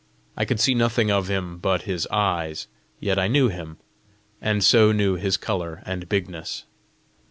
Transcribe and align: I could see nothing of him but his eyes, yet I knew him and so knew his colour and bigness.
I 0.35 0.45
could 0.45 0.59
see 0.59 0.73
nothing 0.73 1.11
of 1.11 1.27
him 1.27 1.59
but 1.59 1.83
his 1.83 2.07
eyes, 2.07 2.65
yet 2.99 3.19
I 3.19 3.27
knew 3.27 3.49
him 3.49 3.77
and 4.41 4.63
so 4.63 4.91
knew 4.91 5.13
his 5.13 5.37
colour 5.37 5.83
and 5.85 6.09
bigness. 6.09 6.65